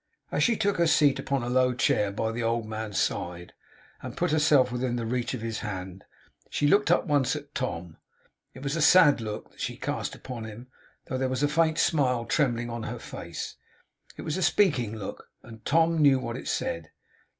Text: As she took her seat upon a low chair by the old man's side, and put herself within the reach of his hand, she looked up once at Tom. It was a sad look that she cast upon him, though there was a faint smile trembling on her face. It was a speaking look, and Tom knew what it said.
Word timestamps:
As 0.31 0.41
she 0.43 0.55
took 0.57 0.77
her 0.77 0.87
seat 0.87 1.19
upon 1.19 1.43
a 1.43 1.47
low 1.47 1.75
chair 1.75 2.11
by 2.11 2.31
the 2.31 2.41
old 2.41 2.65
man's 2.67 2.97
side, 2.99 3.53
and 4.01 4.17
put 4.17 4.31
herself 4.31 4.71
within 4.71 4.95
the 4.95 5.05
reach 5.05 5.35
of 5.35 5.41
his 5.41 5.59
hand, 5.59 6.05
she 6.49 6.65
looked 6.65 6.89
up 6.89 7.05
once 7.05 7.35
at 7.35 7.53
Tom. 7.53 7.97
It 8.55 8.63
was 8.63 8.75
a 8.75 8.81
sad 8.81 9.21
look 9.21 9.51
that 9.51 9.61
she 9.61 9.77
cast 9.77 10.15
upon 10.15 10.45
him, 10.45 10.65
though 11.05 11.19
there 11.19 11.29
was 11.29 11.43
a 11.43 11.47
faint 11.47 11.77
smile 11.77 12.25
trembling 12.25 12.71
on 12.71 12.81
her 12.81 12.97
face. 12.97 13.57
It 14.17 14.23
was 14.23 14.37
a 14.37 14.41
speaking 14.41 14.95
look, 14.95 15.27
and 15.43 15.63
Tom 15.65 15.99
knew 16.01 16.17
what 16.17 16.35
it 16.35 16.47
said. 16.47 16.89